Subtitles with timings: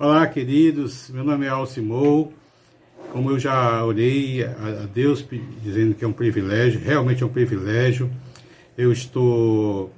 [0.00, 1.10] Olá, queridos.
[1.12, 2.32] Meu nome é Alcimou.
[3.12, 5.26] Como eu já orei a Deus
[5.60, 8.08] dizendo que é um privilégio, realmente é um privilégio.
[8.76, 9.92] Eu estou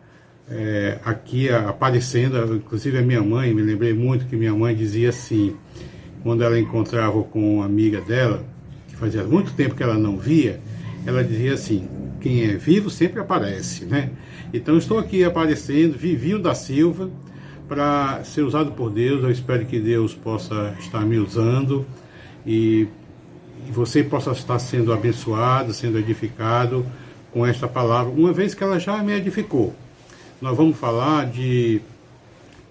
[0.48, 5.54] é, aqui aparecendo, inclusive a minha mãe, me lembrei muito que minha mãe dizia assim,
[6.22, 8.42] quando ela encontrava com uma amiga dela,
[8.88, 10.62] que fazia muito tempo que ela não via,
[11.04, 11.86] ela dizia assim:
[12.22, 14.08] quem é vivo sempre aparece, né?
[14.50, 17.10] Então estou aqui aparecendo, Vivinho da Silva
[17.70, 19.22] para ser usado por Deus.
[19.22, 21.86] Eu espero que Deus possa estar me usando
[22.44, 22.88] e,
[23.70, 26.84] você possa estar sendo abençoado, sendo edificado
[27.30, 29.72] com esta palavra, uma vez que ela já me edificou.
[30.40, 31.80] Nós vamos falar de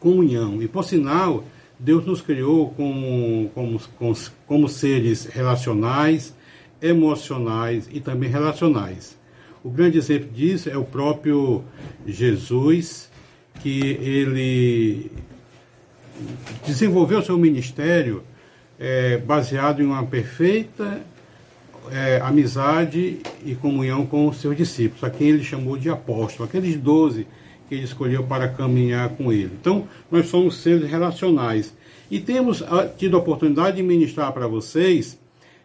[0.02, 0.62] comunhão.
[0.62, 1.46] E por sinal,
[1.78, 3.80] Deus nos criou como, como,
[4.46, 6.36] como seres relacionais,
[6.82, 9.18] emocionais e também relacionais.
[9.64, 11.64] O grande exemplo disso é o próprio
[12.06, 13.09] Jesus,
[13.62, 15.12] que ele
[16.66, 18.24] desenvolveu seu ministério
[18.80, 21.02] é, baseado em uma perfeita
[21.92, 26.78] é, amizade e comunhão com os seus discípulos, a quem ele chamou de apóstolo, aqueles
[26.78, 27.28] doze
[27.68, 29.52] que ele escolheu para caminhar com ele.
[29.60, 31.74] Então, nós somos seres relacionais.
[32.10, 35.20] E temos ah, tido a oportunidade de ministrar para vocês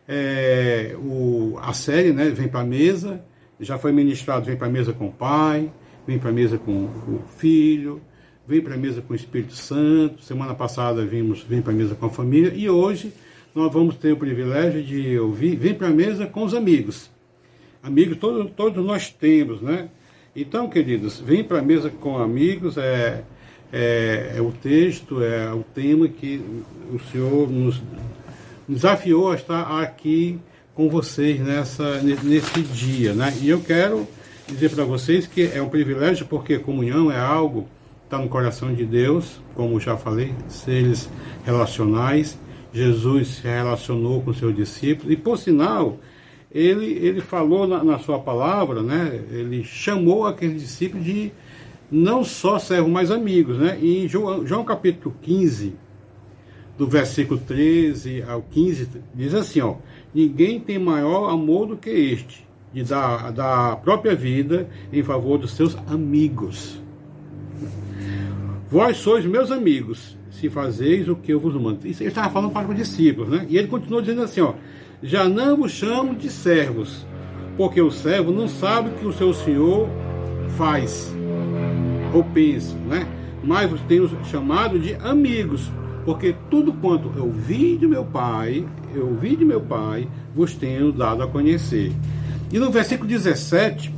[0.07, 3.25] é, o, a série né, Vem para a Mesa,
[3.59, 5.71] já foi ministrado Vem para a Mesa com o Pai,
[6.07, 8.01] vem para a mesa com o Filho,
[8.47, 10.23] vem para a mesa com o Espírito Santo.
[10.23, 13.13] Semana passada vimos vem para a mesa com a família e hoje
[13.55, 17.11] nós vamos ter o privilégio de ouvir vem para a mesa com os amigos.
[17.83, 19.89] Amigos todos, todos nós temos, né?
[20.35, 23.23] Então, queridos, vem para a mesa com amigos é,
[23.73, 26.41] é, é, o texto, é o tema que
[26.93, 27.81] o Senhor nos
[28.69, 30.39] desafiou a estar aqui
[30.75, 33.33] com vocês nessa, nesse dia, né?
[33.41, 34.09] E eu quero
[34.49, 37.69] dizer para vocês que é um privilégio porque comunhão é algo
[38.15, 41.09] está no coração de Deus, como já falei, seres
[41.45, 42.39] relacionais.
[42.73, 45.99] Jesus se relacionou com seus discípulos e, por sinal,
[46.51, 49.21] ele, ele falou na, na sua palavra, né?
[49.31, 51.33] Ele chamou aqueles discípulos de
[51.91, 53.79] não só servos, mas amigos, né?
[53.81, 55.75] Em João, João capítulo 15,
[56.77, 59.77] do versículo 13 ao 15, diz assim, ó:
[60.13, 65.53] Ninguém tem maior amor do que este, de dar da própria vida em favor dos
[65.53, 66.83] seus amigos.
[68.69, 71.87] Vós sois meus amigos, se fazeis o que eu vos mando.
[71.87, 73.47] Isso ele estava falando para os discípulos, né?
[73.49, 74.55] E ele continuou dizendo assim, ó,
[75.01, 77.07] já não vos chamo de servos,
[77.57, 79.89] porque o servo não sabe o que o seu senhor
[80.59, 81.15] faz
[82.13, 83.07] ou pensa, né?
[83.45, 85.71] Mas vos tenho chamado de amigos,
[86.05, 90.91] porque tudo quanto eu vi de meu pai, eu vi de meu pai, vos tenho
[90.91, 91.93] dado a conhecer.
[92.53, 93.93] E no versículo 17,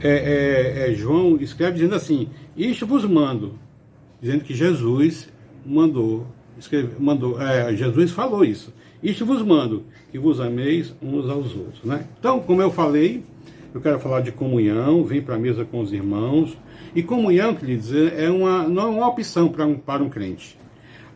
[0.00, 3.58] é, é, é, João escreve dizendo assim: Isto vos mando,
[4.20, 5.28] dizendo que Jesus
[5.64, 6.26] mandou,
[6.58, 8.72] escreve, mandou é, Jesus falou isso.
[9.02, 11.84] Isto vos mando, que vos ameis uns aos outros.
[11.84, 12.06] Né?
[12.18, 13.22] Então, como eu falei,
[13.74, 16.56] eu quero falar de comunhão, vem para a mesa com os irmãos.
[16.94, 20.56] E comunhão, quer dizer, é uma, não é uma opção um, para um crente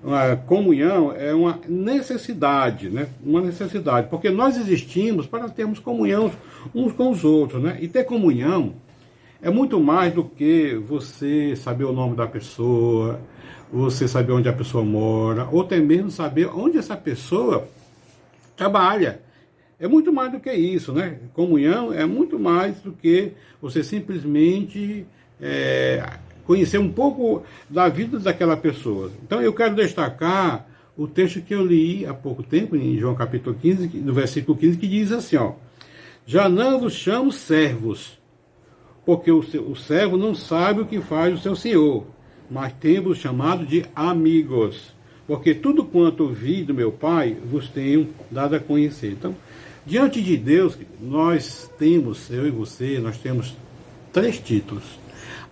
[0.04, 3.08] a comunhão é uma necessidade, né?
[3.24, 6.30] Uma necessidade, porque nós existimos para termos comunhão
[6.74, 7.78] uns com os outros, né?
[7.80, 8.74] E ter comunhão
[9.42, 13.20] é muito mais do que você saber o nome da pessoa,
[13.72, 17.68] você saber onde a pessoa mora, ou até mesmo saber onde essa pessoa
[18.56, 19.20] trabalha.
[19.80, 21.18] É muito mais do que isso, né?
[21.34, 25.06] Comunhão é muito mais do que você simplesmente
[25.40, 26.04] é,
[26.48, 29.12] conhecer um pouco da vida daquela pessoa.
[29.22, 30.66] Então eu quero destacar
[30.96, 34.78] o texto que eu li há pouco tempo, em João capítulo 15, no versículo 15,
[34.78, 35.52] que diz assim, ó,
[36.26, 38.18] já não vos chamo servos,
[39.04, 42.06] porque o, o servo não sabe o que faz o seu senhor,
[42.50, 44.94] mas tenho-vos chamado de amigos,
[45.26, 49.12] porque tudo quanto vi do meu Pai vos tenho dado a conhecer.
[49.12, 49.36] Então,
[49.84, 53.54] diante de Deus, nós temos, eu e você, nós temos
[54.10, 54.98] três títulos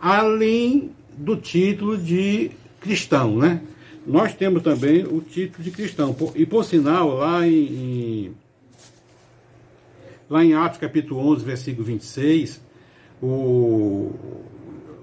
[0.00, 2.50] além do título de
[2.80, 3.60] cristão, né?
[4.06, 6.14] Nós temos também o título de cristão.
[6.34, 8.32] E por sinal, lá em,
[10.30, 12.60] lá em Atos capítulo 11, versículo 26,
[13.20, 14.12] o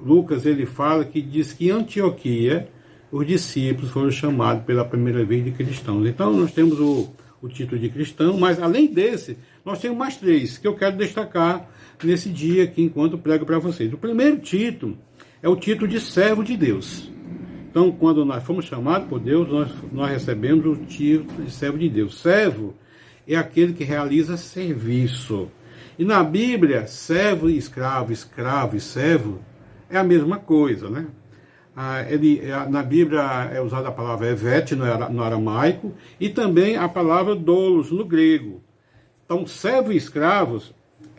[0.01, 2.69] Lucas ele fala que diz que em Antioquia
[3.11, 6.07] os discípulos foram chamados pela primeira vez de cristãos.
[6.07, 7.09] Então nós temos o,
[7.41, 11.69] o título de cristão, mas além desse, nós temos mais três que eu quero destacar
[12.03, 13.91] nesse dia aqui enquanto prego para vocês.
[13.93, 14.97] O primeiro título
[15.41, 17.11] é o título de servo de Deus.
[17.69, 21.89] Então, quando nós fomos chamados por Deus, nós, nós recebemos o título de servo de
[21.89, 22.19] Deus.
[22.19, 22.75] Servo
[23.27, 25.49] é aquele que realiza serviço.
[25.97, 29.39] E na Bíblia, servo e escravo, escravo e servo
[29.89, 31.07] é a mesma coisa, né?
[31.75, 37.35] ah, ele, na Bíblia é usada a palavra evete no aramaico e também a palavra
[37.35, 38.61] dolos no grego.
[39.25, 40.73] Então, servo e escravos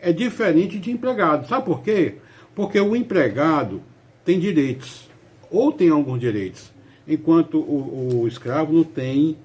[0.04, 1.48] é diferente de empregado.
[1.48, 2.16] Sabe por quê?
[2.54, 3.82] Porque o empregado
[4.24, 5.08] tem direitos,
[5.50, 6.72] ou tem alguns direitos,
[7.06, 9.36] enquanto o, o escravo não tem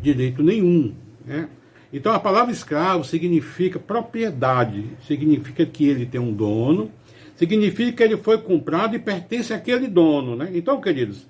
[0.00, 0.94] direito nenhum.
[1.24, 1.48] Né?
[1.92, 6.90] Então, a palavra escravo significa propriedade, significa que ele tem um dono
[7.36, 10.36] significa que ele foi comprado e pertence àquele dono.
[10.36, 10.50] Né?
[10.54, 11.26] Então, queridos,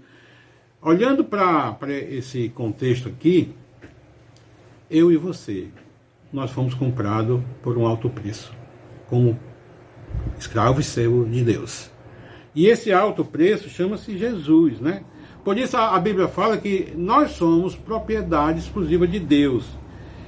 [0.81, 3.53] olhando para esse contexto aqui,
[4.91, 5.69] eu e você,
[6.32, 8.53] nós fomos comprados por um alto preço,
[9.09, 9.39] como
[10.39, 11.91] escravo e servo de Deus.
[12.55, 15.03] E esse alto preço chama-se Jesus, né?
[15.45, 19.67] Por isso a, Bíblia fala que nós somos propriedade exclusiva de Deus.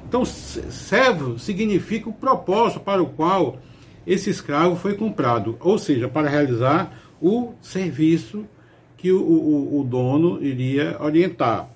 [0.07, 3.59] Então, servo significa o propósito para o qual
[4.07, 8.45] esse escravo foi comprado, ou seja, para realizar o serviço
[8.97, 11.69] que o, o, o dono iria orientar.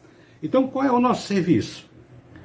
[0.43, 1.89] Então, qual é o nosso serviço?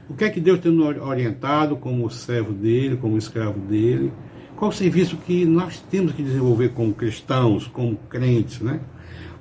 [0.10, 4.12] O que é que Deus tem nos orientado como servo dele, como escravo dele?
[4.56, 8.80] Qual o serviço que nós temos que desenvolver como cristãos, como crentes, né?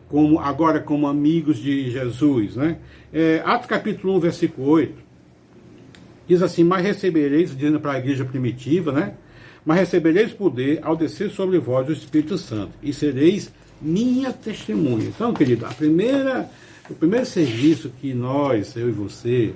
[0.09, 2.79] Como, agora como amigos de Jesus, né?
[3.13, 4.95] É, Atos capítulo 1, versículo 8,
[6.27, 9.15] diz assim, mas recebereis, dizendo para a igreja primitiva, né?
[9.65, 15.07] mas recebereis poder ao descer sobre vós o Espírito Santo, e sereis minha testemunha.
[15.07, 16.49] Então, querido, a primeira,
[16.89, 19.55] o primeiro serviço que nós, eu e você,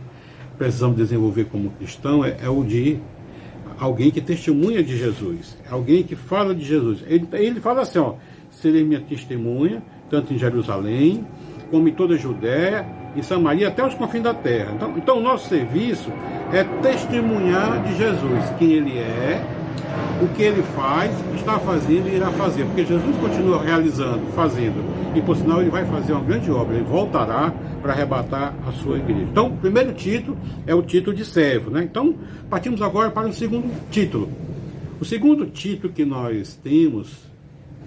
[0.57, 2.99] precisamos desenvolver como cristão é, é o de
[3.79, 7.05] alguém que testemunha de Jesus, alguém que fala de Jesus.
[7.07, 8.15] Ele, ele fala assim, ó,
[8.51, 11.25] serei minha testemunha, tanto em Jerusalém,
[11.71, 14.73] como em toda a Judéia, em Samaria, até os confins da terra.
[14.75, 16.11] Então, então o nosso serviço
[16.53, 19.45] é testemunhar de Jesus, quem ele é,
[20.21, 24.85] o que ele faz, está fazendo e irá fazer, porque Jesus continua realizando, fazendo,
[25.15, 28.99] e por sinal ele vai fazer uma grande obra, ele voltará para arrebatar a sua
[28.99, 29.23] igreja.
[29.23, 30.37] Então, o primeiro título
[30.67, 31.85] é o título de servo, né?
[31.85, 32.15] Então,
[32.51, 34.29] partimos agora para o segundo título.
[35.01, 37.29] O segundo título que nós temos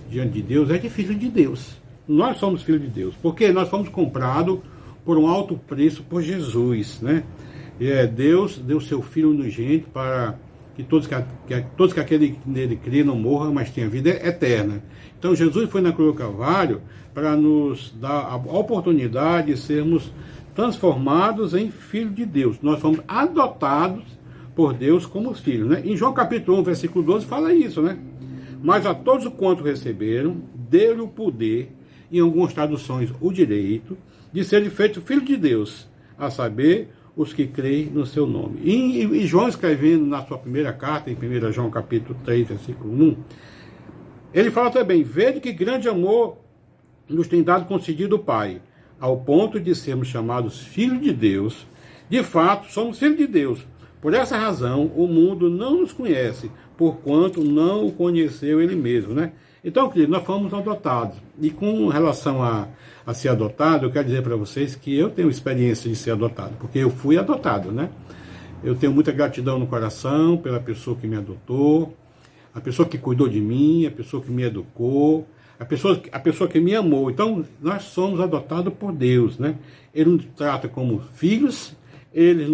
[0.09, 1.75] diante de Deus é de filho de Deus.
[2.07, 4.59] Nós somos filhos de Deus, porque nós fomos comprados
[5.03, 7.23] por um alto preço por Jesus, né?
[7.79, 10.35] E é, Deus deu seu filho unigênito para
[10.75, 11.15] que todos que,
[11.47, 14.81] que, todos que aquele nele crê não morram, mas tenham vida eterna.
[15.18, 16.81] Então Jesus foi na cruz do Calvário
[17.13, 20.12] para nos dar a oportunidade de sermos
[20.56, 22.57] transformados em filhos de Deus.
[22.62, 24.03] Nós fomos adotados
[24.56, 25.69] por Deus como filhos.
[25.69, 25.81] Né?
[25.85, 27.97] Em João capítulo 1, versículo 12, fala isso, né?
[28.62, 31.71] Mas a todos quanto receberam, deu-lhe o poder,
[32.12, 33.97] em algumas traduções, o direito,
[34.31, 38.59] de serem feitos filhos de Deus, a saber, os que creem no seu nome.
[38.63, 43.17] E, e, João escrevendo na sua primeira carta, em 1 João capítulo 3, versículo 1,
[44.33, 46.37] ele fala também, vede que grande amor
[47.07, 48.61] nos tem dado concedido o Pai,
[48.99, 51.67] ao ponto de sermos chamados filhos de Deus.
[52.09, 53.65] De fato, somos filhos de Deus.
[54.01, 59.33] Por essa razão, o mundo não nos conhece, porquanto não o conheceu ele mesmo, né?
[59.63, 61.17] Então, querido, nós fomos adotados.
[61.39, 62.67] E com relação a,
[63.06, 66.53] a ser adotado, eu quero dizer para vocês que eu tenho experiência de ser adotado,
[66.59, 67.89] porque eu fui adotado, né?
[68.63, 71.95] Eu tenho muita gratidão no coração pela pessoa que me adotou,
[72.53, 75.27] a pessoa que cuidou de mim, a pessoa que me educou,
[75.59, 77.09] a pessoa, a pessoa que me amou.
[77.09, 79.55] Então, nós somos adotados por Deus, né?
[79.93, 81.75] Ele nos trata como filhos,
[82.13, 82.46] ele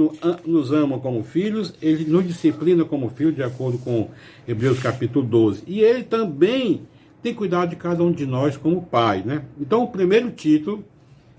[0.46, 4.10] nos ama como filhos, ele nos disciplina como filhos, de acordo com
[4.48, 5.64] Hebreus capítulo 12.
[5.68, 6.82] E ele também
[7.28, 9.44] tem cuidado de cada um de nós como pai, né?
[9.60, 10.86] Então, o primeiro título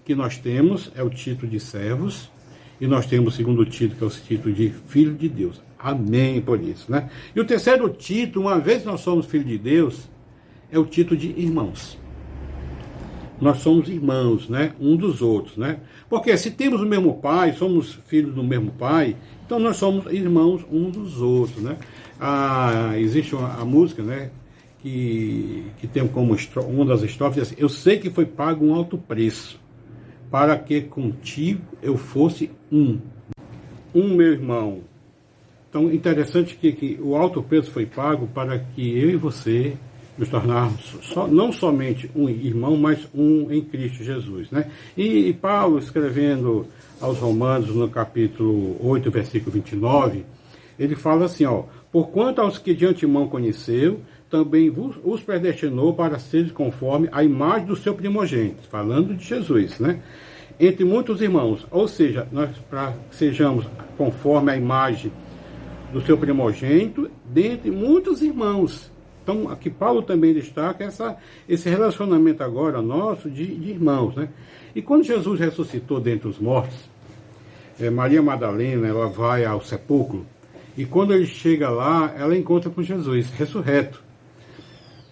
[0.04, 2.30] que nós temos é o título de servos,
[2.78, 5.62] e nós temos o segundo título, que é o título de filho de Deus.
[5.78, 7.09] Amém por isso, né?
[7.35, 10.11] E o terceiro título, uma vez nós somos filhos de Deus,
[10.71, 11.99] é o título de irmãos.
[13.40, 14.75] Nós somos irmãos, né?
[14.78, 15.78] Um dos outros, né?
[16.11, 19.16] Porque se temos o mesmo pai, somos filhos do mesmo pai,
[19.47, 21.78] então nós somos irmãos uns dos outros, né?
[22.21, 24.30] Ah, existe uma, a música, né?
[24.80, 26.37] Que, que tem como
[26.68, 29.58] uma das estrofes assim, eu sei que foi pago um alto preço
[30.30, 32.99] para que contigo eu fosse um,
[33.94, 34.80] um meu irmão.
[35.68, 39.75] Então, interessante que, que o alto preço foi pago para que eu e você
[40.16, 44.50] nos tornarmos só, não somente um irmão, mas um em Cristo Jesus.
[44.50, 44.70] Né?
[44.97, 46.66] E, e Paulo, escrevendo
[47.00, 50.25] aos Romanos, no capítulo 8, versículo 29,
[50.78, 54.73] ele fala assim, ó, Porquanto aos que de antemão conheceu, também
[55.04, 60.00] os predestinou para ser conforme a imagem do seu primogênito, falando de Jesus, né?
[60.61, 63.64] Entre muitos irmãos, ou seja, nós para sejamos
[63.97, 65.12] conforme a imagem
[65.92, 68.90] do seu primogênito, dentre muitos irmãos.
[69.23, 71.16] Então, aqui Paulo também destaca essa,
[71.49, 74.16] esse relacionamento agora nosso de, de irmãos.
[74.16, 74.28] Né?
[74.75, 76.76] E quando Jesus ressuscitou dentre os mortos,
[77.78, 80.26] é, Maria Madalena ela vai ao sepulcro
[80.78, 84.00] e quando ele chega lá, ela encontra com Jesus, ressurreto.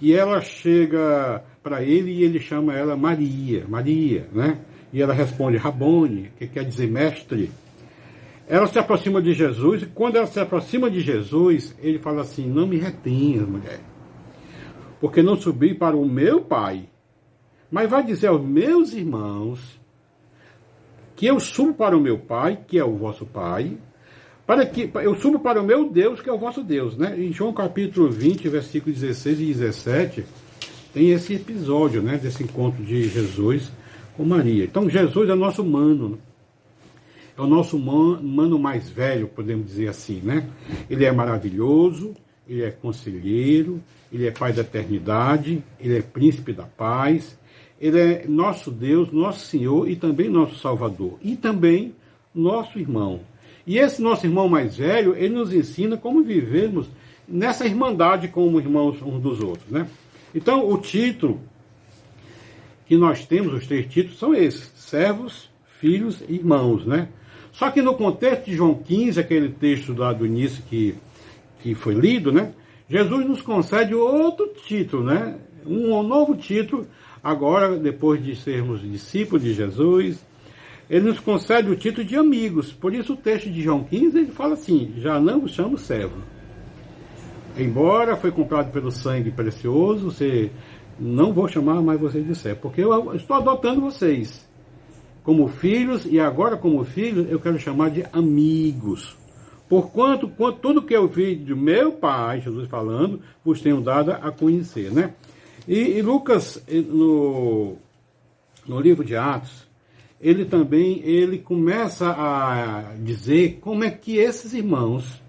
[0.01, 4.59] E ela chega para ele e ele chama ela Maria, Maria, né?
[4.93, 7.51] E ela responde Rabone, que quer dizer mestre.
[8.49, 12.47] Ela se aproxima de Jesus e quando ela se aproxima de Jesus, ele fala assim:
[12.47, 13.81] Não me retenha, mulher,
[15.01, 16.89] porque não subi para o meu pai,
[17.71, 19.81] mas vai dizer aos meus irmãos
[21.17, 23.77] que eu subo para o meu pai, que é o vosso pai,
[24.47, 26.97] para que eu subo para o meu Deus, que é o vosso Deus.
[26.97, 27.19] Né?
[27.19, 30.25] Em João capítulo 20, versículos 16 e 17,
[30.95, 33.73] tem esse episódio né, desse encontro de Jesus
[34.17, 34.65] com Maria.
[34.65, 36.19] Então Jesus é nosso mano.
[37.37, 40.49] É o nosso mano mais velho, podemos dizer assim, né?
[40.89, 42.15] Ele é maravilhoso,
[42.49, 47.37] ele é conselheiro, ele é pai da eternidade, ele é príncipe da paz,
[47.79, 51.19] ele é nosso Deus, nosso Senhor e também nosso Salvador.
[51.21, 51.95] E também
[52.35, 53.21] nosso irmão.
[53.67, 56.89] E esse nosso irmão mais velho, ele nos ensina como vivemos
[57.27, 59.89] nessa irmandade como irmãos uns dos outros, né?
[60.35, 61.41] Então, o título
[62.87, 67.09] que nós temos, os três títulos, são esses: servos, filhos e irmãos, né?
[67.53, 70.95] Só que no contexto de João 15, aquele texto lá do início que,
[71.63, 72.53] que foi lido, né?
[72.89, 75.39] Jesus nos concede outro título, né?
[75.65, 76.87] Um novo título,
[77.23, 80.25] agora, depois de sermos discípulos de Jesus,
[80.89, 82.73] ele nos concede o título de amigos.
[82.73, 86.19] Por isso o texto de João 15, ele fala assim, já não vos chamo servo.
[87.59, 90.51] Embora foi comprado pelo sangue precioso, você
[90.99, 94.47] não vou chamar mais vocês de servo, porque eu estou adotando vocês
[95.27, 99.17] como filhos, e agora como filhos eu quero chamar de amigos.
[99.69, 104.31] Porquanto, quanto tudo que eu vi de meu pai, Jesus falando, vos tenho dado a
[104.31, 105.15] conhecer, né?
[105.67, 107.75] E, e Lucas, no,
[108.69, 109.66] no livro de Atos,
[110.21, 115.23] ele também, ele começa a dizer como é que esses irmãos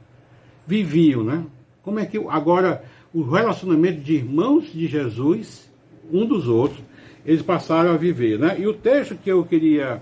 [0.66, 1.46] viviam, né?
[1.84, 5.72] Como é que agora o relacionamento de irmãos de Jesus,
[6.12, 6.82] um dos outros,
[7.26, 8.40] eles passaram a viver.
[8.40, 8.58] Né?
[8.60, 10.02] E o texto que eu queria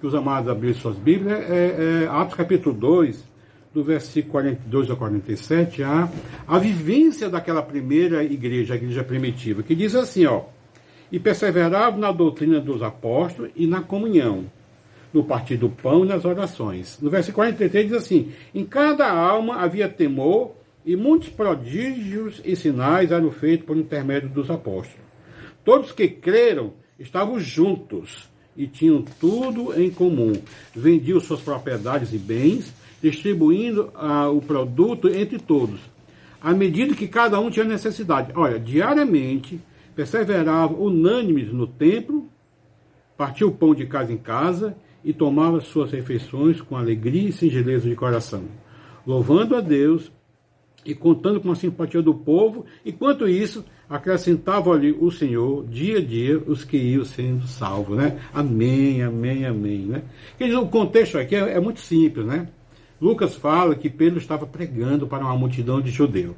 [0.00, 3.24] que os amados abrissem suas Bíblias é, é Atos capítulo 2,
[3.72, 6.10] do versículo 42 ao 47, a,
[6.46, 10.44] a vivência daquela primeira igreja, a igreja primitiva, que diz assim, ó,
[11.10, 14.46] e perseveravam na doutrina dos apóstolos e na comunhão,
[15.12, 16.98] no partir do pão e nas orações.
[17.00, 20.52] No versículo 43 diz assim, em cada alma havia temor
[20.84, 25.04] e muitos prodígios e sinais eram feitos por intermédio dos apóstolos.
[25.64, 30.32] Todos que creram estavam juntos e tinham tudo em comum.
[30.74, 32.72] Vendiam suas propriedades e bens,
[33.02, 35.80] distribuindo ah, o produto entre todos,
[36.40, 38.32] à medida que cada um tinha necessidade.
[38.34, 39.60] Olha, diariamente
[39.96, 42.28] perseveravam unânimes no templo,
[43.16, 47.88] partiu o pão de casa em casa e tomava suas refeições com alegria e singeleza
[47.88, 48.44] de coração,
[49.06, 50.12] louvando a Deus
[50.84, 56.04] e contando com a simpatia do povo, enquanto isso acrescentava ali o Senhor, dia a
[56.04, 58.20] dia, os que iam sendo salvos, né?
[58.34, 60.02] Amém, amém, amém, né?
[60.60, 62.48] O contexto aqui é, é muito simples, né?
[63.00, 66.34] Lucas fala que Pedro estava pregando para uma multidão de judeus.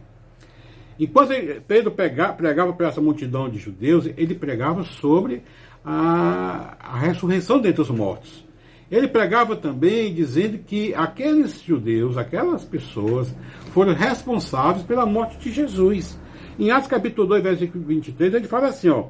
[0.98, 1.32] Enquanto
[1.66, 5.42] Pedro pregava para essa multidão de judeus, ele pregava sobre
[5.84, 8.44] a, a ressurreição dentre os mortos.
[8.90, 13.34] Ele pregava também dizendo que aqueles judeus, aquelas pessoas,
[13.72, 16.18] foram responsáveis pela morte de Jesus.
[16.58, 19.08] Em Atos capítulo 2, versículo 23, ele fala assim, ó,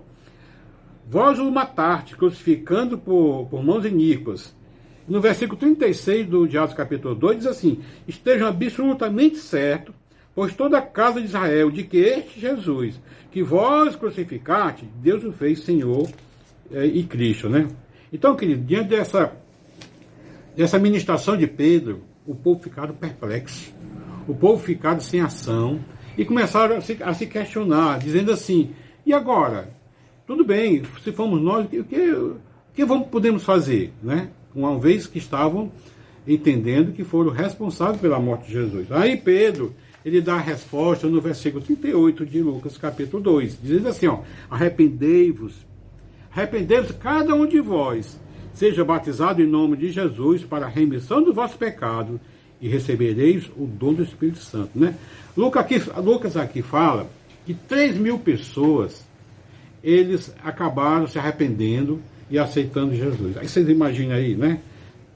[1.11, 4.55] Vós o mataste, crucificando por, por mãos iníquas.
[5.09, 9.95] No versículo 36 do, de Atos capítulo 2, diz assim, Estejam absolutamente certos,
[10.39, 15.33] pois toda a casa de Israel, de que este Jesus, que vós crucificaste, Deus o
[15.33, 16.09] fez Senhor
[16.71, 17.67] é, e Cristo, né?
[18.13, 19.33] Então, querido, diante dessa,
[20.57, 23.75] dessa ministração de Pedro, o povo ficaram perplexo,
[24.29, 25.81] o povo ficaram sem ação,
[26.17, 28.71] e começaram a se, a se questionar, dizendo assim:
[29.05, 29.69] e agora?
[30.25, 32.37] Tudo bem, se fomos nós, o que, o
[32.73, 33.93] que vamos, podemos fazer?
[34.01, 34.29] Né?
[34.55, 35.73] Uma vez que estavam
[36.25, 38.93] entendendo que foram responsáveis pela morte de Jesus.
[38.93, 39.75] Aí Pedro,
[40.05, 45.55] ele dá a resposta no versículo 38 de Lucas, capítulo 2, dizendo assim: ó, arrependei-vos,
[46.33, 48.19] arrependei-vos cada um de vós,
[48.55, 52.19] seja batizado em nome de Jesus para a remissão dos vossos pecados
[52.61, 54.71] e recebereis o dom do Espírito Santo.
[54.75, 54.95] Né?
[55.37, 57.09] Lucas, aqui, Lucas aqui fala
[57.47, 59.07] que 3 mil pessoas
[59.83, 62.01] eles acabaram se arrependendo
[62.31, 63.37] e aceitando Jesus.
[63.37, 64.61] Aí vocês imaginem aí, né?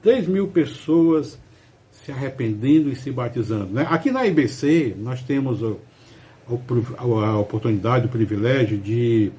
[0.01, 1.37] 3 mil pessoas
[2.05, 3.73] se arrependendo e se batizando.
[3.73, 3.87] Né?
[3.89, 9.31] Aqui na IBC, nós temos a oportunidade, o privilégio de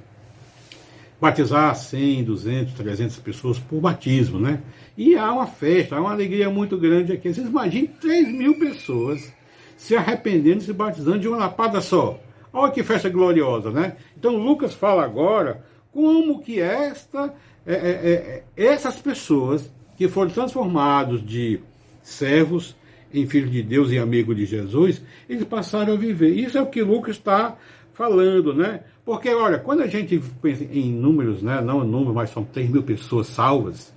[1.21, 4.61] batizar 100, 200, 300 pessoas por batismo, né?
[4.97, 7.33] E há uma festa, há uma alegria muito grande aqui.
[7.33, 9.33] Vocês imaginem 3 mil pessoas
[9.77, 12.19] se arrependendo, se batizando de uma lapada só.
[12.53, 13.97] Olha que festa gloriosa, né?
[14.17, 17.35] Então Lucas fala agora como que esta,
[17.67, 21.61] é, é, é, essas pessoas que foram transformados de
[22.05, 22.77] servos
[23.13, 26.31] em filhos de Deus e amigos de Jesus, eles passaram a viver.
[26.31, 27.57] Isso é o que Lucas está
[27.93, 28.81] falando, né?
[29.05, 31.61] Porque, olha, quando a gente pensa em números, né?
[31.61, 33.93] não em números, mas são 3 mil pessoas salvas,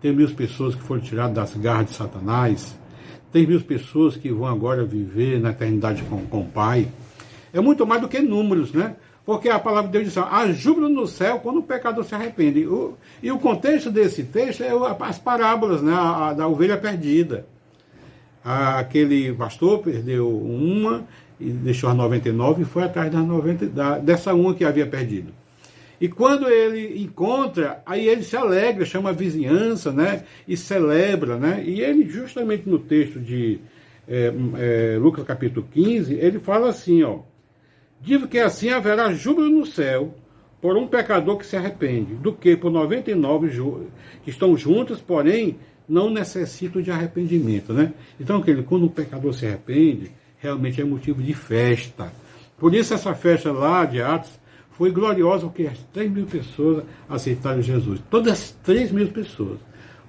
[0.00, 2.78] 3 mil pessoas que foram tiradas das garras de Satanás,
[3.32, 6.88] 3 mil pessoas que vão agora viver na eternidade com, com o Pai,
[7.52, 8.96] é muito mais do que números, né?
[9.24, 12.66] Porque a palavra de Deus diz: há júbilo no céu quando o pecador se arrepende.
[12.66, 17.46] O, e o contexto desse texto é as parábolas né, a, a, da ovelha perdida.
[18.44, 21.04] A, aquele pastor perdeu uma
[21.40, 25.32] e deixou as 99 e foi atrás das 90, da, dessa uma que havia perdido.
[26.00, 30.24] E quando ele encontra, aí ele se alegra, chama a vizinhança, né?
[30.46, 31.62] E celebra, né?
[31.64, 33.60] E ele, justamente no texto de
[34.06, 37.20] é, é, Lucas capítulo 15, ele fala assim, ó.
[38.04, 40.14] Digo que assim haverá júbilo no céu
[40.60, 43.88] por um pecador que se arrepende, do que por 99
[44.22, 45.58] que estão juntos, porém
[45.88, 47.94] não necessitam de arrependimento, né?
[48.20, 52.12] Então, quando um pecador se arrepende, realmente é motivo de festa.
[52.58, 54.38] Por isso essa festa lá de Atos
[54.72, 58.00] foi gloriosa, porque as 3 mil pessoas aceitaram Jesus.
[58.10, 59.58] Todas as 3 mil pessoas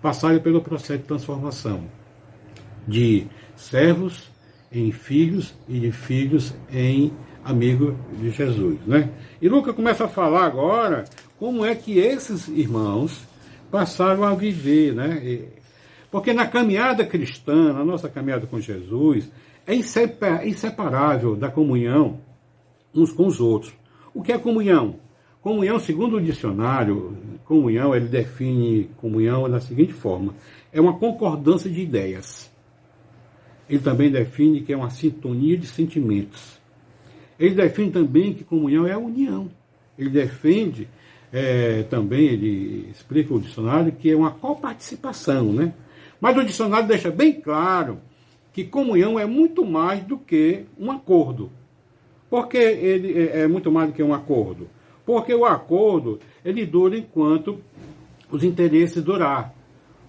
[0.01, 1.85] passaram pelo processo de transformação
[2.87, 3.25] de
[3.55, 4.29] servos
[4.71, 7.11] em filhos e de filhos em
[7.45, 8.79] amigos de Jesus.
[8.87, 9.11] Né?
[9.39, 11.05] E Lucas começa a falar agora
[11.37, 13.21] como é que esses irmãos
[13.71, 14.93] passaram a viver.
[14.93, 15.43] Né?
[16.09, 19.29] Porque na caminhada cristã, na nossa caminhada com Jesus,
[19.67, 22.19] é inseparável da comunhão
[22.93, 23.73] uns com os outros.
[24.13, 24.95] O que é comunhão?
[25.41, 30.33] Comunhão, segundo o dicionário, comunhão, ele define comunhão da seguinte forma:
[30.73, 32.51] é uma concordância de ideias.
[33.69, 36.59] Ele também define que é uma sintonia de sentimentos.
[37.39, 39.49] Ele define também que comunhão é a união.
[39.97, 40.87] Ele defende
[41.31, 45.73] é, também, ele explica o dicionário, que é uma coparticipação, né?
[46.19, 47.99] Mas o dicionário deixa bem claro
[48.53, 51.51] que comunhão é muito mais do que um acordo.
[52.29, 54.69] Por que ele é, é muito mais do que um acordo?
[55.05, 57.59] Porque o acordo ele dura enquanto
[58.31, 59.53] os interesses durar.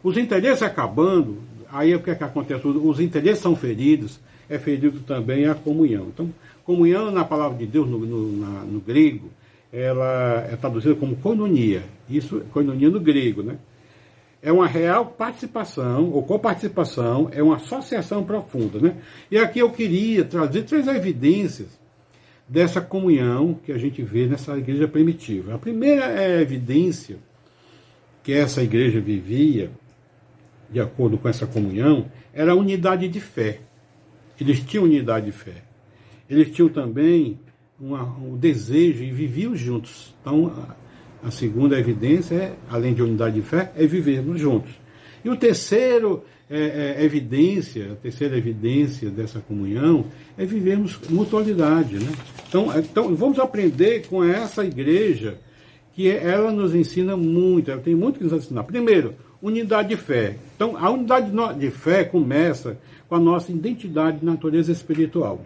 [0.03, 2.67] Os interesses acabando, aí o que, é que acontece?
[2.67, 6.07] Os interesses são feridos, é ferido também a comunhão.
[6.09, 6.33] Então,
[6.66, 9.31] comunhão na palavra de Deus, no, no, na, no grego,
[9.72, 11.85] ela é traduzida como koinonia.
[12.11, 13.57] Isso, koinonia no grego, né?
[14.46, 18.79] é uma real participação, ou coparticipação, é uma associação profunda.
[18.79, 18.96] Né?
[19.29, 21.66] E aqui eu queria trazer três evidências
[22.48, 25.57] dessa comunhão que a gente vê nessa igreja primitiva.
[25.57, 27.16] A primeira é evidência
[28.22, 29.68] que essa igreja vivia,
[30.70, 33.59] de acordo com essa comunhão, era a unidade de fé.
[34.40, 35.65] Eles tinham unidade de fé.
[36.29, 37.39] Eles tinham também
[37.81, 40.15] uma, um desejo e viviam juntos.
[40.21, 40.53] Então,
[41.23, 44.73] a segunda evidência é, além de unidade de fé, é vivermos juntos.
[45.25, 50.07] E o terceiro é, é, evidência, a terceira evidência dessa comunhão
[50.39, 51.97] é vivermos mutualidade.
[51.97, 52.12] Né?
[52.49, 55.39] Então, é, então, vamos aprender com essa igreja
[55.95, 58.65] que ela nos ensina muito, ela tem muito que nos ensinar.
[58.65, 60.37] Primeiro, unidade de fé.
[60.55, 65.45] Então, a unidade de fé começa com a nossa identidade de natureza espiritual.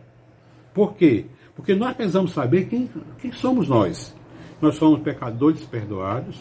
[0.73, 1.27] Por quê?
[1.55, 2.89] Porque nós precisamos saber quem,
[3.21, 4.15] quem somos nós.
[4.61, 6.37] Nós somos pecadores perdoados.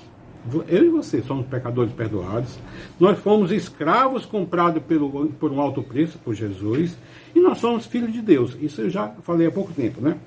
[0.67, 2.57] Eu e você somos pecadores perdoados.
[2.99, 6.97] Nós fomos escravos comprados pelo, por um alto preço, por Jesus.
[7.35, 8.57] E nós somos filhos de Deus.
[8.61, 10.17] Isso eu já falei há pouco tempo, né?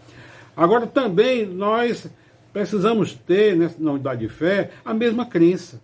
[0.57, 2.11] Agora também nós
[2.53, 5.81] precisamos ter, na unidade de fé, a mesma crença.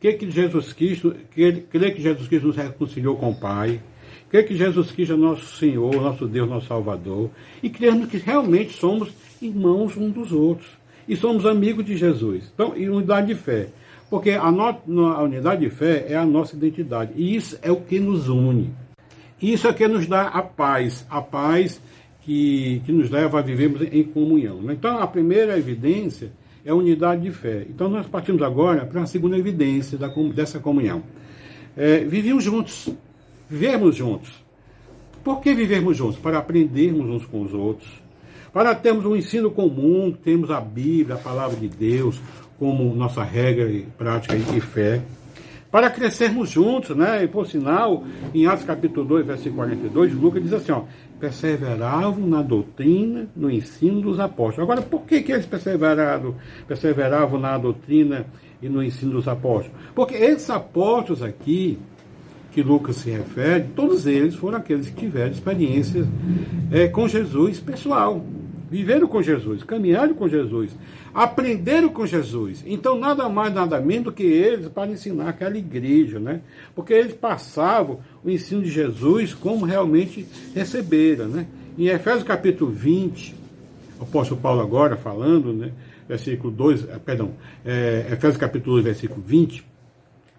[0.00, 3.80] Que que Jesus Cristo, que, crer que Jesus Cristo nos reconciliou com o Pai,
[4.30, 7.30] crer que Jesus Cristo é nosso Senhor, nosso Deus, nosso Salvador,
[7.62, 9.10] e crermos que realmente somos
[9.40, 10.68] irmãos uns dos outros
[11.08, 12.50] e somos amigos de Jesus.
[12.52, 13.68] Então, e unidade de fé.
[14.08, 14.50] Porque a,
[14.86, 17.12] no, a unidade de fé é a nossa identidade.
[17.16, 18.70] E isso é o que nos une.
[19.40, 21.06] Isso é que nos dá a paz.
[21.10, 21.80] A paz
[22.22, 24.60] que, que nos leva a vivermos em comunhão.
[24.62, 24.74] Né?
[24.74, 26.30] Então, a primeira evidência
[26.64, 27.66] é a unidade de fé.
[27.68, 31.02] Então, nós partimos agora para a segunda evidência da, dessa comunhão.
[31.76, 32.04] É,
[32.40, 32.88] juntos.
[33.48, 34.30] Vivermos juntos.
[35.22, 36.18] Por que vivermos juntos?
[36.18, 38.06] Para aprendermos uns com os outros
[38.56, 42.18] para termos um ensino comum, temos a Bíblia, a palavra de Deus,
[42.58, 45.02] como nossa regra e prática de fé.
[45.70, 47.22] para crescermos juntos, né?
[47.22, 50.84] E por sinal, em Atos capítulo 2, versículo 42, Lucas diz assim, ó,
[51.20, 54.60] perseveravam na doutrina, no ensino dos apóstolos.
[54.60, 56.34] Agora, por que, que eles perseveraram,
[56.66, 58.24] perseveravam na doutrina
[58.62, 59.78] e no ensino dos apóstolos?
[59.94, 61.78] Porque esses apóstolos aqui,
[62.56, 66.06] que Lucas se refere, todos eles foram aqueles que tiveram experiências
[66.72, 68.24] é, com Jesus pessoal.
[68.70, 70.74] Viveram com Jesus, caminharam com Jesus,
[71.12, 72.64] aprenderam com Jesus.
[72.66, 76.40] Então, nada mais, nada menos do que eles para ensinar aquela igreja, né?
[76.74, 81.46] Porque eles passavam o ensino de Jesus como realmente receberam, né?
[81.76, 83.34] Em Efésios capítulo 20,
[84.00, 85.72] o apóstolo Paulo agora falando, né?
[86.08, 87.32] Versículo 2, eh, perdão,
[87.66, 89.75] é, Efésios capítulo 2, versículo 20,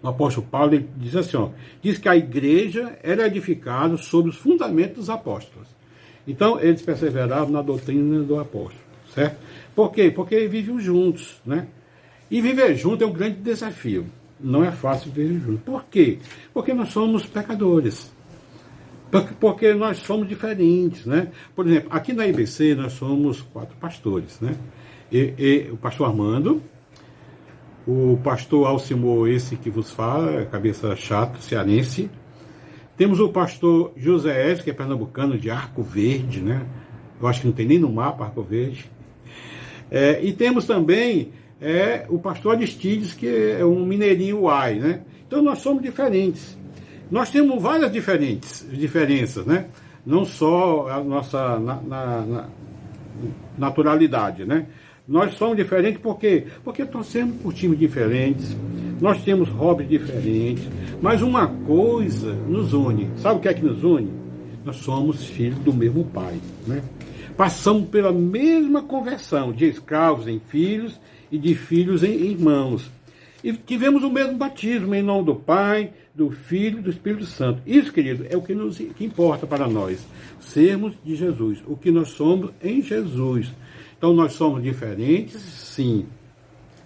[0.02, 1.50] o apóstolo Paulo diz assim, ó,
[1.82, 5.68] diz que a igreja era edificada sobre os fundamentos dos apóstolos.
[6.26, 8.80] Então, eles perseveravam na doutrina do apóstolo,
[9.14, 9.38] certo?
[9.74, 10.10] Por quê?
[10.10, 11.66] Porque vivem juntos, né?
[12.30, 14.06] E viver junto é um grande desafio.
[14.38, 15.58] Não é fácil viver junto.
[15.62, 16.18] Por quê?
[16.52, 18.12] Porque nós somos pecadores.
[19.10, 21.28] Porque, porque nós somos diferentes, né?
[21.56, 24.54] Por exemplo, aqui na IBC nós somos quatro pastores, né?
[25.10, 26.62] E, e, o pastor Armando,
[27.88, 32.10] o pastor Alcimor, esse que vos fala, cabeça chata, cearense,
[32.98, 36.66] temos o pastor José S, que é pernambucano, de Arco Verde, né?
[37.18, 38.90] Eu acho que não tem nem no mapa Arco Verde.
[39.90, 45.00] É, e temos também é, o pastor Aristides, que é um mineirinho uai, né?
[45.26, 46.58] Então nós somos diferentes.
[47.10, 49.66] Nós temos várias diferentes, diferenças, né?
[50.04, 52.48] Não só a nossa na, na, na
[53.56, 54.66] naturalidade, né?
[55.08, 58.54] Nós somos diferentes porque porque torcemos por times diferentes,
[59.00, 60.68] nós temos hobbies diferentes,
[61.00, 63.08] mas uma coisa nos une.
[63.16, 64.10] Sabe o que é que nos une?
[64.66, 66.82] Nós somos filhos do mesmo pai, né?
[67.38, 71.00] Passamos pela mesma conversão de escravos em filhos
[71.32, 72.90] e de filhos em irmãos.
[73.42, 77.62] E tivemos o mesmo batismo em nome do Pai, do Filho e do Espírito Santo.
[77.64, 80.04] Isso, querido, é o que, nos, que importa para nós.
[80.40, 81.62] Sermos de Jesus.
[81.66, 83.52] O que nós somos em Jesus.
[83.98, 86.06] Então nós somos diferentes, sim,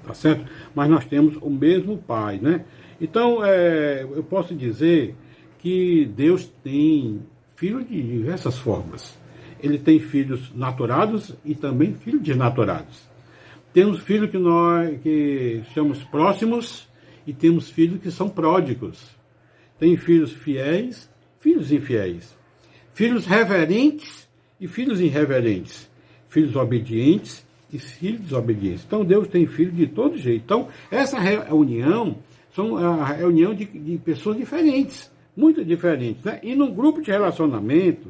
[0.03, 0.51] tá certo?
[0.75, 2.65] Mas nós temos o mesmo Pai, né?
[2.99, 5.15] Então é, eu posso dizer
[5.59, 7.21] que Deus tem
[7.55, 9.17] filhos de diversas formas.
[9.63, 13.07] Ele tem filhos naturados e também filhos desnaturados.
[13.75, 16.89] Temos filhos que nós que chamamos próximos
[17.27, 19.15] e temos filhos que são pródigos.
[19.79, 22.35] Tem filhos fiéis, filhos infiéis.
[22.95, 24.27] Filhos reverentes
[24.59, 25.92] e filhos irreverentes
[26.33, 28.85] filhos obedientes e filhos desobedientes.
[28.87, 30.43] Então Deus tem filhos de todo jeito.
[30.43, 32.17] Então, essa reunião
[32.55, 36.25] são a reunião de, de pessoas diferentes, muito diferentes.
[36.25, 36.41] Né?
[36.43, 38.09] E num grupo de relacionamento,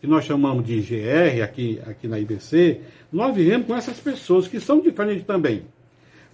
[0.00, 2.80] que nós chamamos de GR aqui, aqui na IBC,
[3.12, 5.62] nós vivemos com essas pessoas que são diferentes também.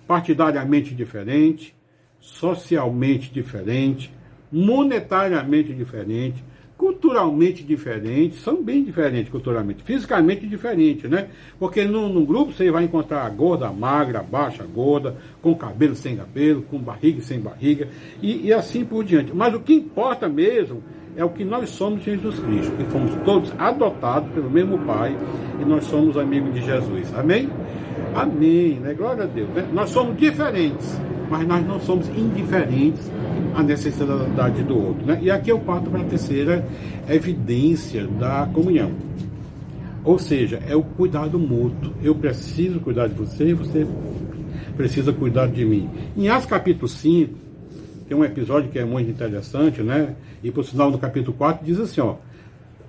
[0.07, 1.75] Partidariamente diferente,
[2.19, 4.11] socialmente diferente,
[4.51, 6.43] monetariamente diferente,
[6.79, 11.29] culturalmente diferentes, são bem diferentes culturalmente, fisicamente diferentes, né?
[11.59, 16.63] Porque num, num, grupo você vai encontrar gorda, magra, baixa, gorda, com cabelo sem cabelo,
[16.63, 17.89] com barriga sem barriga,
[18.23, 19.35] e, e assim por diante.
[19.35, 20.81] Mas o que importa mesmo
[21.17, 25.19] é o que nós somos Jesus Cristo, que fomos todos adotados pelo mesmo Pai
[25.61, 27.13] e nós somos amigos de Jesus.
[27.17, 27.51] Amém?
[28.15, 28.95] Amém, né?
[28.95, 29.49] Glória a Deus.
[29.51, 29.69] Né?
[29.73, 30.99] Nós somos diferentes,
[31.31, 33.11] mas nós não somos indiferentes
[33.55, 35.07] à necessidade do outro.
[35.07, 35.19] Né?
[35.23, 36.67] E aqui eu parto para a terceira
[37.09, 38.93] evidência da comunhão.
[40.05, 41.93] Ou seja, é o cuidado mútuo.
[42.03, 43.87] Eu preciso cuidar de você e você
[44.77, 45.91] precisa cuidar de mim.
[46.17, 47.35] Em Atos capítulo 5,
[48.09, 50.15] tem um episódio que é muito interessante, né?
[50.43, 52.15] E por sinal no capítulo 4 diz assim, ó.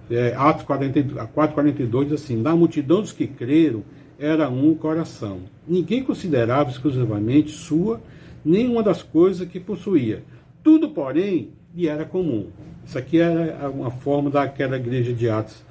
[0.09, 3.83] É, Atos 4, 42 diz assim: Na multidão dos que creram
[4.19, 5.39] era um coração.
[5.67, 8.01] Ninguém considerava exclusivamente sua
[8.43, 10.23] nenhuma das coisas que possuía.
[10.61, 12.47] Tudo, porém, lhe era comum.
[12.85, 15.63] Isso aqui era uma forma daquela igreja de Atos.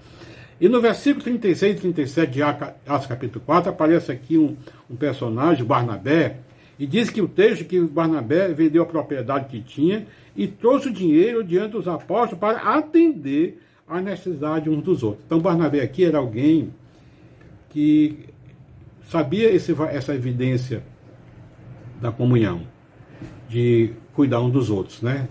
[0.61, 4.56] E no versículo 36 e 37 de Atos capítulo 4, aparece aqui um,
[4.90, 6.38] um personagem, Barnabé,
[6.78, 10.06] e diz que o texto que Barnabé vendeu a propriedade que tinha
[10.37, 15.24] e trouxe o dinheiro diante dos apóstolos para atender a necessidade uns dos outros.
[15.26, 16.70] Então Barnabé aqui era alguém
[17.70, 18.28] que
[19.11, 20.83] sabia esse, essa evidência
[22.01, 22.62] da comunhão,
[23.49, 25.29] de cuidar um dos outros, né?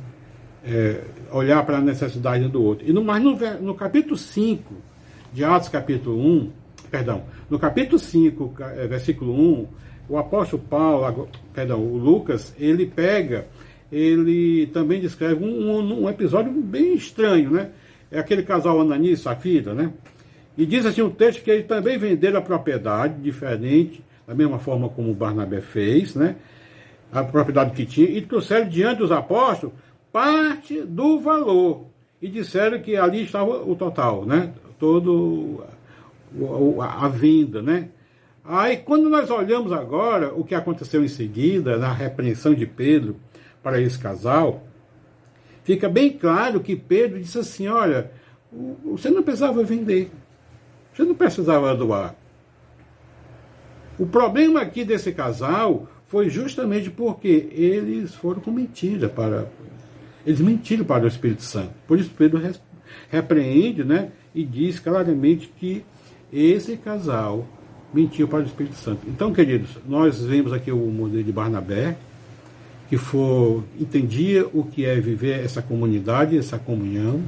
[0.66, 2.88] É, olhar para a necessidade do outro.
[2.88, 4.74] E no, mas no, no capítulo 5
[5.32, 6.52] de Atos, capítulo 1,
[6.92, 9.68] perdão, no capítulo 5, é, versículo 1,
[10.10, 13.48] o apóstolo Paulo, perdão, o Lucas, ele pega,
[13.92, 17.70] ele também descreve um, um, um episódio bem estranho, né?
[18.10, 19.92] É aquele casal Ananias e Safira, né?
[20.58, 24.60] E diz assim o um texto que ele também venderam a propriedade, diferente, da mesma
[24.60, 26.36] forma como Barnabé fez, né?
[27.12, 29.76] a propriedade que tinha, e trouxeram diante dos apóstolos
[30.12, 31.86] parte do valor.
[32.22, 34.52] E disseram que ali estava o total, né?
[34.80, 35.64] Todo
[36.82, 37.90] a venda, né?
[38.44, 43.18] Aí, quando nós olhamos agora o que aconteceu em seguida, na repreensão de Pedro
[43.62, 44.64] para esse casal,
[45.64, 48.10] fica bem claro que Pedro disse assim: Olha,
[48.84, 50.10] você não precisava vender,
[50.98, 52.16] você não precisava doar.
[54.00, 59.48] O problema aqui desse casal foi justamente porque eles foram com mentira para.
[60.26, 61.72] Eles mentiram para o Espírito Santo.
[61.88, 62.42] Por isso Pedro
[63.10, 65.86] repreende né, e diz claramente que
[66.34, 67.48] esse casal
[67.94, 69.02] mentiu para o Espírito Santo.
[69.08, 71.96] Então, queridos, nós vemos aqui o modelo de Barnabé,
[72.90, 77.24] que for, entendia o que é viver essa comunidade, essa comunhão,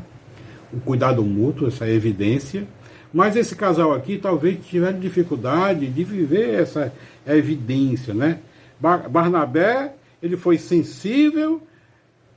[0.73, 2.67] o cuidado mútuo, essa evidência.
[3.13, 6.93] Mas esse casal aqui talvez tiveram dificuldade de viver essa
[7.25, 8.39] evidência, né?
[8.79, 11.61] Barnabé, ele foi sensível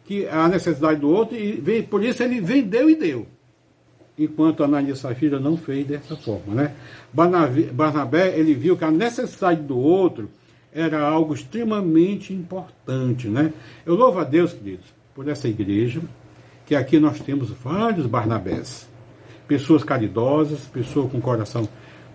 [0.04, 3.26] que a necessidade do outro e por isso ele vendeu e deu
[4.18, 6.54] enquanto Ananias e Safira não fez dessa forma.
[6.54, 6.72] Né?
[7.12, 10.30] Barnabé ele viu que a necessidade do outro
[10.72, 13.28] era algo extremamente importante.
[13.28, 13.52] Né?
[13.84, 16.00] Eu louvo a Deus, queridos, por essa igreja,
[16.66, 18.88] que aqui nós temos vários Barnabés.
[19.52, 21.68] Pessoas caridosas, pessoas com coração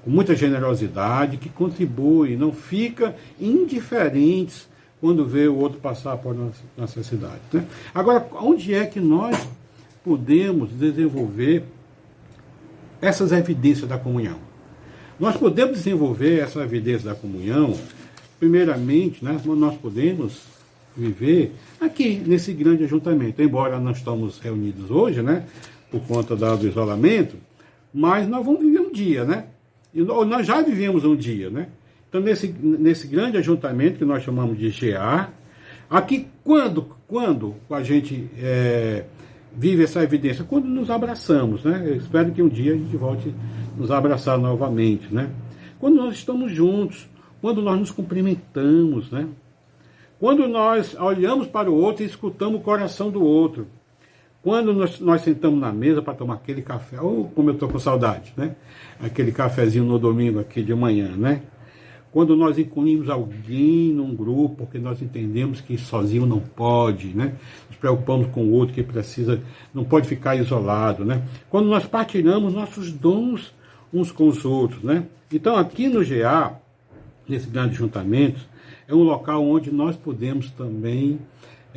[0.04, 4.68] com muita generosidade, que contribuem, não fica indiferentes
[5.00, 6.36] quando vê o outro passar por
[6.76, 7.42] necessidade.
[7.54, 7.64] Né?
[7.94, 9.48] Agora, onde é que nós
[10.04, 11.64] podemos desenvolver
[13.00, 14.38] essas evidências da comunhão.
[15.20, 17.78] Nós podemos desenvolver essa evidência da comunhão,
[18.40, 20.42] primeiramente, né, nós podemos
[20.96, 25.46] viver aqui nesse grande ajuntamento, embora nós estamos reunidos hoje, né,
[25.90, 27.38] por conta do isolamento,
[27.94, 29.46] mas nós vamos viver um dia, né?
[29.94, 31.70] E nós já vivemos um dia, né?
[32.10, 35.30] Então, nesse, nesse grande ajuntamento que nós chamamos de GA,
[35.90, 39.06] aqui, quando, quando a gente é,
[39.56, 41.84] vive essa evidência quando nos abraçamos, né?
[41.86, 43.34] Eu espero que um dia a gente volte
[43.76, 45.30] a nos abraçar novamente, né?
[45.80, 47.08] Quando nós estamos juntos,
[47.42, 49.28] quando nós nos cumprimentamos, né?
[50.20, 53.68] Quando nós olhamos para o outro e escutamos o coração do outro.
[54.42, 57.80] Quando nós, nós sentamos na mesa para tomar aquele café, ou como eu estou com
[57.80, 58.56] saudade, né?
[59.00, 61.42] Aquele cafezinho no domingo aqui de manhã, né?
[62.12, 67.36] Quando nós incluímos alguém num grupo, porque nós entendemos que sozinho não pode, né?
[67.68, 69.42] Nos preocupamos com o outro que precisa,
[69.74, 71.22] não pode ficar isolado, né?
[71.50, 73.54] Quando nós partilhamos nossos dons
[73.94, 75.06] uns com os outros, né?
[75.32, 76.58] Então aqui no GA,
[77.28, 78.40] nesse grande juntamento,
[78.88, 81.20] é um local onde nós podemos também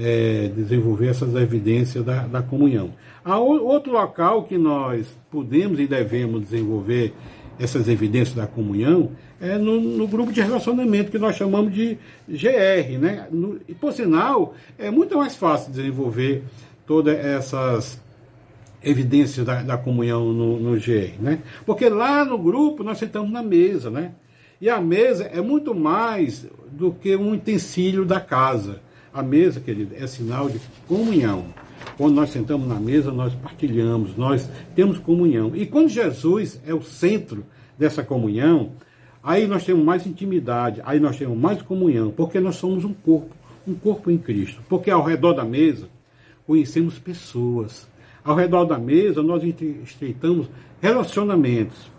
[0.01, 2.93] é, desenvolver essas evidências da, da comunhão.
[3.23, 7.13] Há outro local que nós podemos e devemos desenvolver
[7.59, 12.99] essas evidências da comunhão é no, no, grupo de relacionamento que nós chamamos de GR.
[12.99, 13.27] Né?
[13.31, 16.45] No, e, por sinal, é muito mais fácil desenvolver
[16.87, 18.01] todas essas
[18.83, 21.21] evidências da, da comunhão no, no, GR.
[21.21, 21.41] Né?
[21.67, 23.91] Porque lá no grupo nós sentamos na mesa.
[23.91, 24.13] Né?
[24.61, 28.81] E a mesa é muito mais do que um utensílio da casa.
[29.13, 31.47] A mesa, querido, é sinal de comunhão.
[31.97, 35.51] Quando nós sentamos na mesa, nós partilhamos, nós temos comunhão.
[35.55, 37.45] E quando Jesus é o centro
[37.77, 38.73] dessa comunhão,
[39.23, 43.35] aí nós temos mais intimidade, aí nós temos mais comunhão, porque nós somos um corpo,
[43.67, 44.63] um corpo em Cristo.
[44.69, 45.89] Porque ao redor da mesa
[46.47, 47.89] conhecemos pessoas.
[48.23, 50.49] Ao redor da mesa nós estreitamos
[50.81, 51.91] relacionamentos.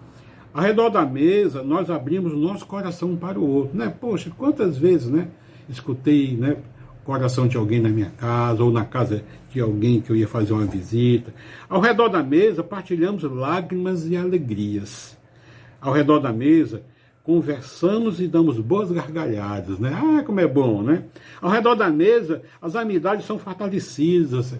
[0.53, 3.93] Ao redor da mesa nós abrimos nosso coração para o outro, né?
[3.99, 5.27] Poxa, quantas vezes, né?
[5.69, 6.57] Escutei, né?
[7.03, 10.53] Coração de alguém na minha casa ou na casa de alguém que eu ia fazer
[10.53, 11.33] uma visita.
[11.69, 15.17] Ao redor da mesa partilhamos lágrimas e alegrias.
[15.79, 16.83] Ao redor da mesa
[17.23, 19.91] conversamos e damos boas gargalhadas, né?
[19.93, 21.03] Ah, como é bom, né?
[21.41, 24.55] Ao redor da mesa as amizades são fortalecidas,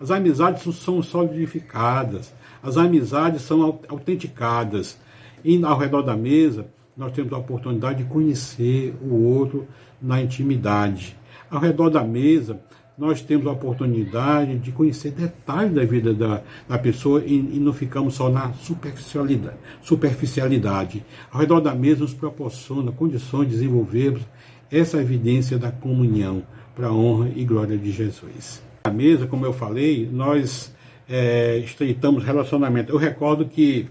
[0.00, 2.32] as amizades são solidificadas,
[2.62, 4.98] as amizades são autenticadas.
[5.44, 9.66] E ao redor da mesa nós temos a oportunidade de conhecer o outro
[10.00, 11.16] na intimidade
[11.50, 12.60] ao redor da mesa,
[12.96, 17.72] nós temos a oportunidade de conhecer detalhes da vida da, da pessoa e, e, não
[17.72, 21.04] ficamos só na superficialidade, superficialidade.
[21.30, 24.22] Ao redor da mesa nos proporciona condições de desenvolvermos
[24.70, 26.42] essa evidência da comunhão
[26.74, 28.62] para a honra e glória de Jesus.
[28.84, 30.72] Na mesa, como eu falei, nós
[31.08, 32.92] é, estreitamos relacionamento.
[32.92, 33.88] Eu recordo que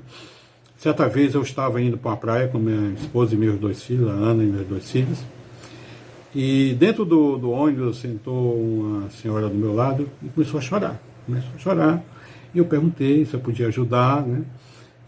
[0.77, 4.09] certa vez eu estava indo para a praia com minha esposa e meus dois filhos,
[4.09, 5.23] a Ana e meus dois filhos,
[6.35, 11.01] e dentro do, do ônibus sentou uma senhora do meu lado e começou a chorar.
[11.25, 12.03] Começou a chorar.
[12.53, 14.43] E eu perguntei se eu podia ajudar, né?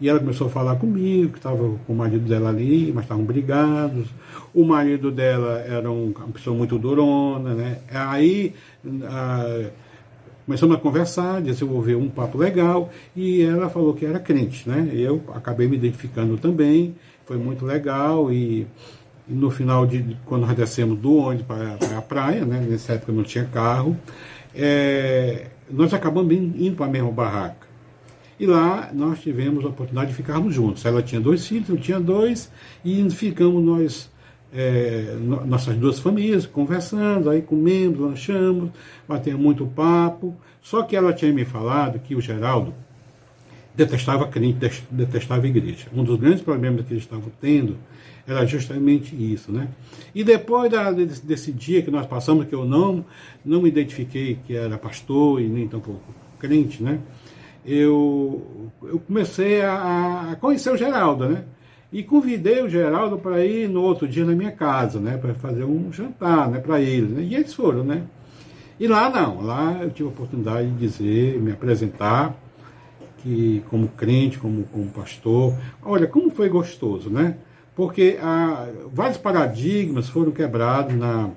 [0.00, 3.24] E ela começou a falar comigo, que estava com o marido dela ali, mas estavam
[3.24, 4.06] brigados.
[4.54, 7.80] O marido dela era um, uma pessoa muito durona, né?
[7.90, 8.54] Aí
[9.04, 9.70] a,
[10.46, 14.88] começamos a conversar, desenvolver um papo legal, e ela falou que era crente, né?
[14.94, 16.94] Eu acabei me identificando também,
[17.26, 18.66] foi muito legal, e,
[19.28, 22.66] no final de quando nós descemos do ônibus para, para a praia, né?
[22.68, 23.96] Nessa época não tinha carro,
[24.54, 27.68] é, nós acabamos indo para a mesma barraca.
[28.40, 30.84] E lá nós tivemos a oportunidade de ficarmos juntos.
[30.84, 32.50] Ela tinha dois filhos, eu tinha dois,
[32.84, 34.10] e ficamos nós,
[34.52, 38.70] é, nossas duas famílias, conversando, aí comemos, lanchamos,
[39.08, 40.36] batemos muito papo.
[40.60, 42.72] Só que ela tinha me falado que o Geraldo
[43.78, 45.86] detestava crente, detestava igreja.
[45.94, 47.76] Um dos grandes problemas que eles estavam tendo
[48.26, 49.68] era justamente isso, né?
[50.14, 53.04] E depois da, desse dia que nós passamos, que eu não,
[53.42, 56.02] não me identifiquei que era pastor e nem tampouco
[56.38, 57.00] crente, né?
[57.68, 61.44] eu, eu comecei a, a, conhecer o Geraldo, né?
[61.92, 65.18] E convidei o Geraldo para ir no outro dia na minha casa, né?
[65.18, 66.58] Para fazer um jantar, né?
[66.60, 67.22] Para ele, né?
[67.22, 68.02] E eles foram, né?
[68.80, 72.34] E lá não, lá eu tive a oportunidade de dizer, me apresentar,
[73.22, 75.54] que como crente, como, como pastor.
[75.82, 77.36] Olha, como foi gostoso, né?
[77.74, 81.30] Porque ah, vários paradigmas foram quebrados na,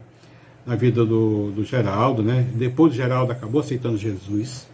[0.65, 2.47] na vida do, do Geraldo, né?
[2.53, 4.67] Depois o Geraldo acabou aceitando Jesus.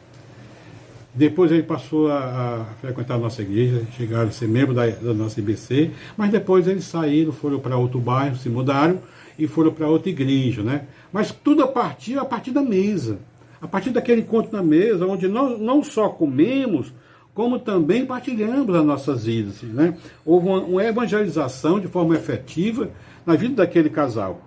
[1.13, 5.13] Depois ele passou a, a, frequentar a nossa igreja, chegaram a ser membro da, da
[5.13, 9.00] nossa IBC, mas depois eles saíram, foram para outro bairro, se mudaram
[9.38, 10.84] e foram para outra igreja, né?
[11.12, 13.17] Mas tudo a partir, a partir da mesa,
[13.62, 16.93] a partir daquele encontro na mesa, onde nós não só comemos,
[17.34, 19.96] como também partilhamos as nossas vidas, né?
[20.26, 22.89] Houve uma, uma evangelização de forma efetiva
[23.26, 24.41] na vida daquele casal.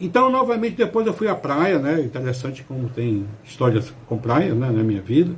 [0.00, 2.00] Então, novamente, depois eu fui à praia, né?
[2.00, 4.70] Interessante como tem histórias com praia né?
[4.70, 5.34] na minha vida.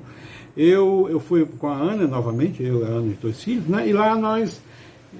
[0.57, 3.87] Eu, eu fui com a Ana novamente, eu, a Ana e dois filhos, né?
[3.89, 4.63] E lá nós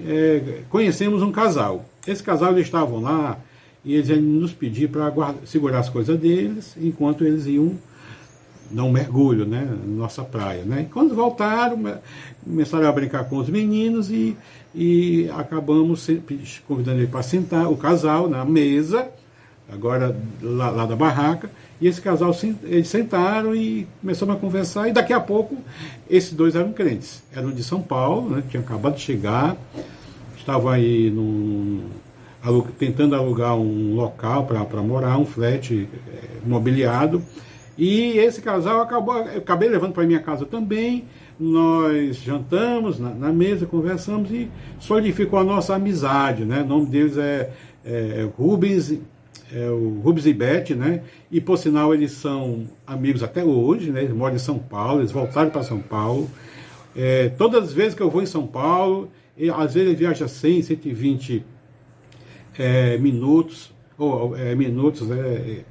[0.03, 1.85] é, conhecemos um casal.
[2.07, 3.37] Esse casal, eles estavam lá
[3.85, 7.77] e eles iam nos pedir para segurar as coisas deles enquanto eles iam
[8.71, 9.63] dar um mergulho, né?
[9.85, 10.81] Na nossa praia, né?
[10.81, 11.77] E quando voltaram,
[12.43, 14.35] começaram a brincar com os meninos e,
[14.73, 16.09] e acabamos
[16.67, 19.07] convidando ele para sentar, o casal, na mesa,
[19.71, 24.93] agora lá, lá da barraca, e esse casal, eles sentaram e começamos a conversar, e
[24.93, 25.57] daqui a pouco,
[26.09, 27.21] esses dois eram crentes.
[27.35, 29.55] Eram de São Paulo, né, tinham acabado de chegar,
[30.37, 31.81] estavam aí num,
[32.77, 37.21] tentando alugar um local para morar, um flat é, mobiliado.
[37.77, 41.05] E esse casal acabou, eu acabei levando para minha casa também.
[41.39, 46.45] Nós jantamos na, na, mesa, conversamos e solidificou a nossa amizade.
[46.45, 46.61] Né?
[46.61, 47.51] O nome deles é,
[47.83, 48.97] é Rubens
[49.53, 51.03] é o Rubens e Beth, né?
[51.31, 54.01] E por sinal eles são amigos até hoje, né?
[54.03, 56.29] Eles moram em São Paulo, eles voltaram para São Paulo.
[56.95, 60.27] É, todas as vezes que eu vou em São Paulo, e, às vezes ele viaja
[60.27, 61.45] 100, 120
[62.57, 65.63] é, minutos, ou é, minutos, né?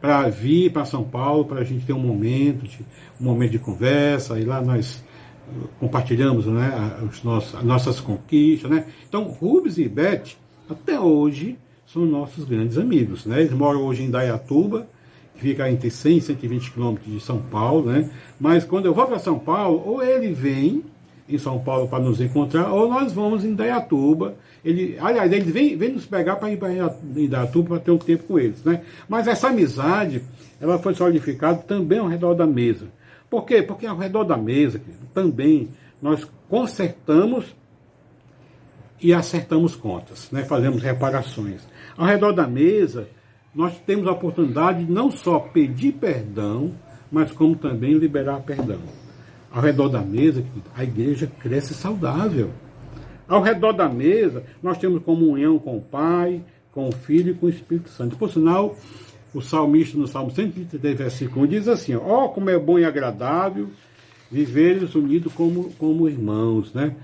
[0.00, 2.78] para vir para São Paulo, para a gente ter um momento, de,
[3.20, 5.02] um momento de conversa, e lá nós
[5.80, 8.70] compartilhamos né, os nossos, as nossas conquistas.
[8.70, 8.86] Né?
[9.08, 10.36] Então, Rubens e Beth,
[10.68, 13.24] até hoje, são nossos grandes amigos.
[13.24, 13.40] Né?
[13.40, 14.86] Eles moram hoje em Dayatuba,
[15.34, 17.90] que fica entre 100 e 120 quilômetros de São Paulo.
[17.90, 18.10] Né?
[18.38, 20.84] Mas quando eu vou para São Paulo, ou ele vem
[21.28, 24.34] em São Paulo para nos encontrar, ou nós vamos em Dayatuba.
[24.64, 28.24] Ele, aliás, ele vem, vem nos pegar para ir para Dayatuba para ter um tempo
[28.24, 28.64] com eles.
[28.64, 28.82] Né?
[29.08, 30.22] Mas essa amizade
[30.60, 32.86] ela foi solidificada também ao redor da mesa.
[33.30, 33.62] Por quê?
[33.62, 34.80] Porque ao redor da mesa
[35.12, 35.68] também
[36.00, 37.54] nós consertamos
[39.00, 40.44] e acertamos contas, né?
[40.44, 41.60] fazemos reparações.
[41.96, 43.08] Ao redor da mesa,
[43.54, 46.72] nós temos a oportunidade de não só pedir perdão,
[47.10, 48.80] mas como também liberar perdão.
[49.50, 52.50] Ao redor da mesa, a igreja cresce saudável.
[53.26, 57.46] Ao redor da mesa, nós temos comunhão com o Pai, com o Filho e com
[57.46, 58.16] o Espírito Santo.
[58.16, 58.76] Por sinal,
[59.34, 62.84] o salmista no Salmo 133, versículo 1 diz assim: Ó, oh, como é bom e
[62.84, 63.68] agradável
[64.30, 66.94] viveres unidos como, como irmãos, né?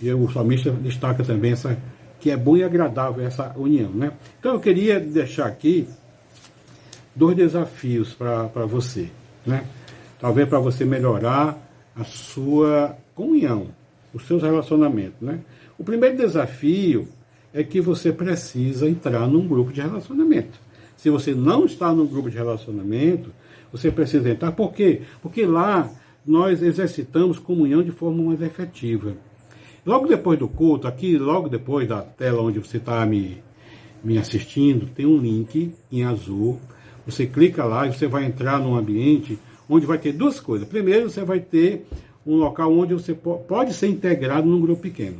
[0.00, 1.78] E o salmista destaca também essa
[2.20, 3.90] que é bom e agradável essa união.
[3.90, 4.12] Né?
[4.40, 5.86] Então eu queria deixar aqui
[7.14, 9.10] dois desafios para você.
[9.44, 9.64] Né?
[10.18, 11.58] Talvez para você melhorar
[11.96, 13.68] a sua comunhão,
[14.12, 15.20] os seus relacionamentos.
[15.20, 15.40] Né?
[15.78, 17.08] O primeiro desafio
[17.52, 20.58] é que você precisa entrar num grupo de relacionamento.
[20.96, 23.30] Se você não está num grupo de relacionamento,
[23.70, 24.52] você precisa entrar.
[24.52, 25.02] Por quê?
[25.20, 25.90] Porque lá
[26.26, 29.14] nós exercitamos comunhão de forma mais efetiva.
[29.84, 33.42] Logo depois do culto, aqui, logo depois da tela onde você está me,
[34.02, 36.58] me assistindo, tem um link em azul.
[37.06, 39.38] Você clica lá e você vai entrar num ambiente
[39.68, 40.68] onde vai ter duas coisas.
[40.68, 41.86] Primeiro, você vai ter
[42.26, 45.18] um local onde você pode ser integrado num grupo pequeno,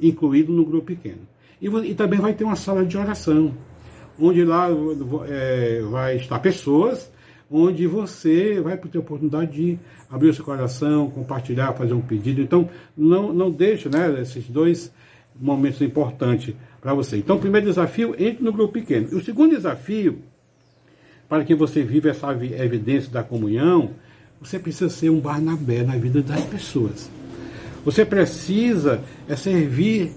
[0.00, 1.20] incluído no grupo pequeno.
[1.60, 3.54] E, e também vai ter uma sala de oração,
[4.18, 4.68] onde lá
[5.28, 7.10] é, vai estar pessoas,
[7.50, 9.78] onde você vai ter a oportunidade de
[10.10, 12.40] abrir o seu coração, compartilhar, fazer um pedido.
[12.40, 14.92] Então, não, não deixe né, esses dois
[15.38, 17.18] momentos importantes para você.
[17.18, 19.08] Então, o primeiro desafio, entre no grupo pequeno.
[19.12, 20.20] E o segundo desafio,
[21.32, 23.92] para que você viva essa evidência da comunhão,
[24.38, 27.10] você precisa ser um Barnabé na vida das pessoas.
[27.86, 30.12] Você precisa é servir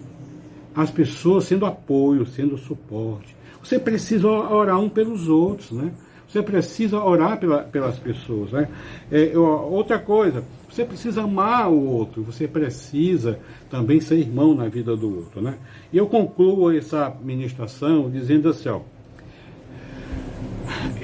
[0.76, 3.34] as pessoas sendo apoio, sendo suporte.
[3.64, 5.94] Você precisa orar um pelos outros, né?
[6.28, 8.68] Você precisa orar pela, pelas pessoas, né?
[9.10, 13.40] É, outra coisa, você precisa amar o outro, você precisa
[13.70, 15.58] também ser irmão na vida do outro, né?
[15.94, 18.82] E eu concluo essa ministração dizendo assim, ó,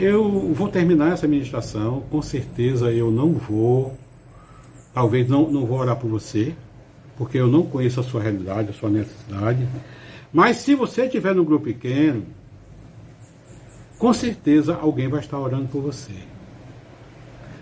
[0.02, 3.96] eu vou terminar essa ministração, com certeza eu não vou,
[4.94, 6.56] talvez não, não vou orar por você,
[7.18, 9.68] porque eu não conheço a sua realidade, a sua necessidade.
[10.34, 12.26] Mas se você estiver no grupo pequeno,
[14.00, 16.14] com certeza alguém vai estar orando por você.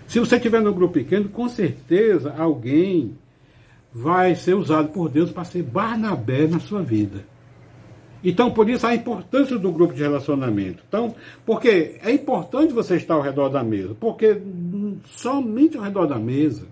[0.08, 3.18] Se você estiver no grupo pequeno, com certeza alguém
[3.92, 7.24] vai ser usado por Deus para ser Barnabé na sua vida.
[8.22, 10.82] Então, por isso a importância do grupo de relacionamento.
[10.86, 11.14] Então,
[11.44, 14.40] porque é importante você estar ao redor da mesa, porque
[15.06, 16.66] somente ao redor da mesa,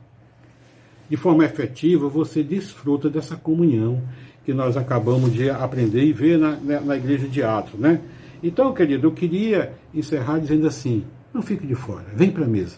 [1.09, 4.03] de forma efetiva, você desfruta dessa comunhão
[4.45, 8.01] que nós acabamos de aprender e ver na, na igreja de Atos, né?
[8.43, 12.77] Então, querido, eu queria encerrar dizendo assim: não fique de fora, vem para a mesa.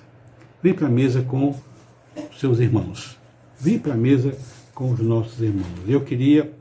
[0.63, 1.55] Vem para a mesa com
[2.39, 3.19] seus irmãos.
[3.59, 4.37] Vem para a mesa
[4.75, 5.67] com os nossos irmãos.
[5.87, 6.53] Eu queria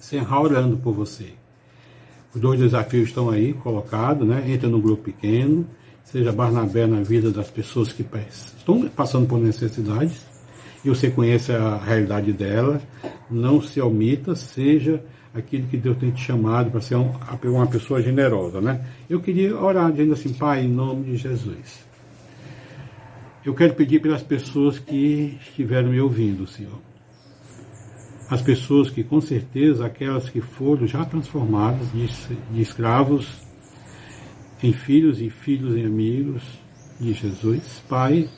[0.00, 1.34] encerrar orando por você.
[2.34, 4.50] Os dois desafios estão aí colocados, né?
[4.50, 5.66] Entra no grupo pequeno,
[6.02, 10.24] seja Barnabé na vida das pessoas que estão passando por necessidades,
[10.82, 12.80] e você conhece a realidade dela,
[13.30, 18.60] não se omita, seja aquilo que Deus tem te chamado para ser uma pessoa generosa,
[18.60, 18.84] né?
[19.08, 21.84] Eu queria orar dizendo assim, Pai, em nome de Jesus.
[23.44, 26.89] Eu quero pedir pelas pessoas que estiveram me ouvindo, Senhor
[28.30, 32.06] as pessoas que, com certeza, aquelas que foram já transformadas de,
[32.52, 33.26] de escravos
[34.62, 36.42] em filhos e filhos em amigos
[37.00, 37.82] de Jesus.
[37.88, 38.28] Pai,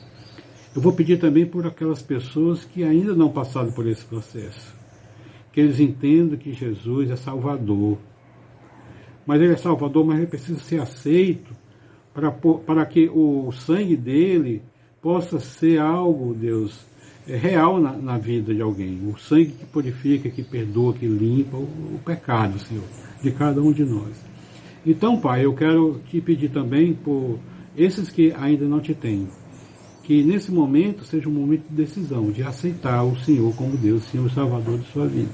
[0.75, 4.73] eu vou pedir também por aquelas pessoas que ainda não passaram por esse processo.
[5.51, 7.99] Que eles entendam que Jesus é Salvador.
[9.27, 11.55] Mas Ele é Salvador, mas Ele precisa ser aceito
[12.11, 14.63] para, para que o sangue dele
[14.99, 16.83] possa ser algo, Deus,
[17.25, 18.99] real na, na, vida de alguém.
[19.07, 21.61] O sangue que purifica, que perdoa, que limpa o,
[21.95, 22.83] o, pecado, Senhor,
[23.21, 24.13] de cada um de nós.
[24.85, 27.39] Então, Pai, eu quero te pedir também por
[27.75, 29.27] esses que ainda não te têm,
[30.03, 34.29] que nesse momento seja um momento de decisão, de aceitar o Senhor como Deus, Senhor
[34.31, 35.29] Salvador de sua vida.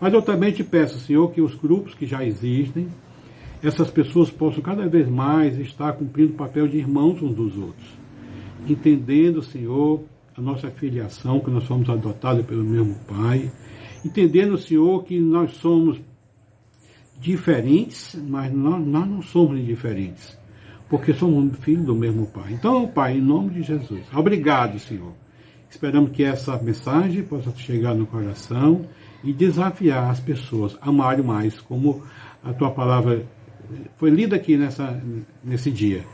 [0.00, 2.88] Mas eu também te peço, Senhor, que os grupos que já existem,
[3.62, 7.86] essas pessoas possam cada vez mais estar cumprindo o papel de irmãos uns dos outros,
[8.66, 10.02] entendendo, Senhor,
[10.38, 13.50] a nossa filiação, que nós somos adotados pelo mesmo Pai,
[14.04, 16.00] entendendo, Senhor, que nós somos
[17.18, 20.38] diferentes, mas nós, nós não somos indiferentes,
[20.88, 22.52] porque somos filhos do mesmo Pai.
[22.52, 25.12] Então, Pai, em nome de Jesus, obrigado, Senhor.
[25.68, 28.86] Esperamos que essa mensagem possa chegar no coração
[29.24, 32.04] e desafiar as pessoas a amarem mais, como
[32.44, 33.26] a tua palavra
[33.96, 35.02] foi lida aqui nessa,
[35.44, 36.04] nesse dia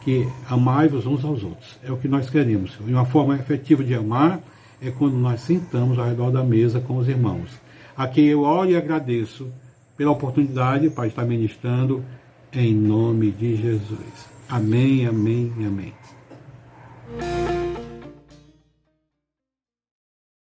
[0.00, 1.78] que amai-vos uns aos outros.
[1.82, 2.78] É o que nós queremos.
[2.86, 4.40] E uma forma efetiva de amar
[4.80, 7.50] é quando nós sentamos ao redor da mesa com os irmãos.
[7.96, 9.52] A quem eu oro e agradeço
[9.96, 12.04] pela oportunidade para estar ministrando
[12.52, 14.32] em nome de Jesus.
[14.48, 15.92] Amém, amém amém.